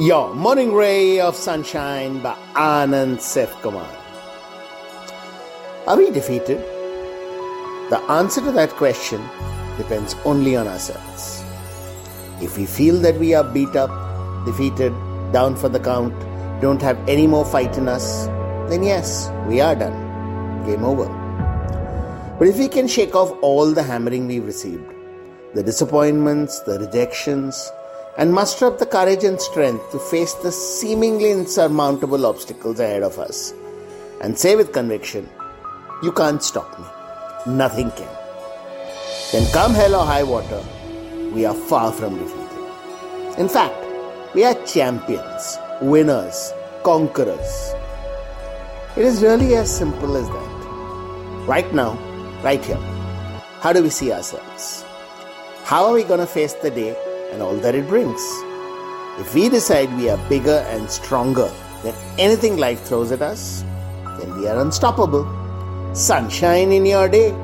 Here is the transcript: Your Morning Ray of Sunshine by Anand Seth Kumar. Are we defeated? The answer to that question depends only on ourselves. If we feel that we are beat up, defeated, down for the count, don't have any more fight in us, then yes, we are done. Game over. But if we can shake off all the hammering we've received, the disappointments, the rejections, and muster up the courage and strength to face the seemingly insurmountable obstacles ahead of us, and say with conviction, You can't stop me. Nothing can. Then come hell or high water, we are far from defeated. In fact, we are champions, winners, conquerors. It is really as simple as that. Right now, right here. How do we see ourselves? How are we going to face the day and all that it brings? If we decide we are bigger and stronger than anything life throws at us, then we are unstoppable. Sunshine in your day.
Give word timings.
Your 0.00 0.34
Morning 0.34 0.74
Ray 0.74 1.20
of 1.20 1.36
Sunshine 1.36 2.20
by 2.20 2.34
Anand 2.54 3.20
Seth 3.20 3.52
Kumar. 3.62 3.88
Are 5.86 5.96
we 5.96 6.10
defeated? 6.10 6.58
The 7.90 8.04
answer 8.08 8.40
to 8.40 8.50
that 8.50 8.70
question 8.70 9.22
depends 9.76 10.16
only 10.24 10.56
on 10.56 10.66
ourselves. 10.66 11.44
If 12.42 12.58
we 12.58 12.66
feel 12.66 12.98
that 13.02 13.20
we 13.20 13.34
are 13.34 13.44
beat 13.44 13.76
up, 13.76 13.92
defeated, 14.44 14.92
down 15.32 15.54
for 15.54 15.68
the 15.68 15.78
count, 15.78 16.12
don't 16.60 16.82
have 16.82 16.98
any 17.08 17.28
more 17.28 17.44
fight 17.44 17.78
in 17.78 17.86
us, 17.86 18.26
then 18.68 18.82
yes, 18.82 19.30
we 19.46 19.60
are 19.60 19.76
done. 19.76 19.94
Game 20.66 20.82
over. 20.82 21.06
But 22.40 22.48
if 22.48 22.58
we 22.58 22.66
can 22.66 22.88
shake 22.88 23.14
off 23.14 23.30
all 23.42 23.70
the 23.70 23.84
hammering 23.84 24.26
we've 24.26 24.44
received, 24.44 24.92
the 25.54 25.62
disappointments, 25.62 26.58
the 26.62 26.80
rejections, 26.80 27.70
and 28.16 28.32
muster 28.32 28.66
up 28.66 28.78
the 28.78 28.86
courage 28.86 29.24
and 29.24 29.40
strength 29.40 29.90
to 29.90 29.98
face 29.98 30.34
the 30.34 30.52
seemingly 30.52 31.30
insurmountable 31.32 32.26
obstacles 32.26 32.78
ahead 32.78 33.02
of 33.02 33.18
us, 33.18 33.52
and 34.20 34.38
say 34.38 34.54
with 34.54 34.72
conviction, 34.72 35.28
You 36.02 36.12
can't 36.12 36.42
stop 36.42 36.78
me. 36.78 36.86
Nothing 37.52 37.90
can. 37.92 38.08
Then 39.32 39.50
come 39.52 39.74
hell 39.74 39.96
or 39.96 40.06
high 40.06 40.22
water, 40.22 40.62
we 41.32 41.44
are 41.44 41.54
far 41.54 41.92
from 41.92 42.18
defeated. 42.18 43.38
In 43.38 43.48
fact, 43.48 43.74
we 44.34 44.44
are 44.44 44.54
champions, 44.64 45.58
winners, 45.82 46.52
conquerors. 46.84 47.74
It 48.96 49.04
is 49.04 49.22
really 49.22 49.56
as 49.56 49.76
simple 49.76 50.16
as 50.16 50.28
that. 50.28 51.46
Right 51.48 51.74
now, 51.74 51.98
right 52.44 52.64
here. 52.64 52.76
How 53.60 53.72
do 53.72 53.82
we 53.82 53.90
see 53.90 54.12
ourselves? 54.12 54.84
How 55.64 55.86
are 55.86 55.94
we 55.94 56.04
going 56.04 56.20
to 56.20 56.26
face 56.26 56.52
the 56.52 56.70
day 56.70 56.96
and 57.34 57.42
all 57.42 57.56
that 57.56 57.74
it 57.74 57.86
brings? 57.88 58.22
If 59.18 59.34
we 59.34 59.48
decide 59.48 59.94
we 59.96 60.08
are 60.08 60.28
bigger 60.28 60.64
and 60.70 60.88
stronger 60.88 61.50
than 61.82 61.94
anything 62.18 62.56
life 62.56 62.82
throws 62.84 63.12
at 63.12 63.22
us, 63.22 63.62
then 64.18 64.38
we 64.38 64.48
are 64.48 64.60
unstoppable. 64.60 65.26
Sunshine 65.92 66.72
in 66.72 66.86
your 66.86 67.08
day. 67.08 67.43